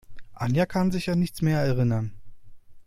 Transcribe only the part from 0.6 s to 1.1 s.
kann